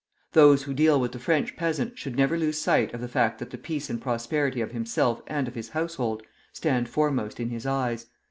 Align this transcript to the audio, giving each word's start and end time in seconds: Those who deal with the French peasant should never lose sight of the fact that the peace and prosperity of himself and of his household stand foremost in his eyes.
Those 0.31 0.63
who 0.63 0.73
deal 0.73 0.99
with 0.99 1.11
the 1.11 1.19
French 1.19 1.55
peasant 1.55 1.95
should 1.95 2.15
never 2.17 2.35
lose 2.35 2.57
sight 2.57 2.91
of 2.91 3.01
the 3.01 3.07
fact 3.07 3.37
that 3.37 3.51
the 3.51 3.57
peace 3.59 3.87
and 3.87 4.01
prosperity 4.01 4.59
of 4.59 4.71
himself 4.71 5.21
and 5.27 5.47
of 5.47 5.53
his 5.53 5.69
household 5.69 6.23
stand 6.51 6.89
foremost 6.89 7.39
in 7.39 7.51
his 7.51 7.67
eyes. 7.67 8.07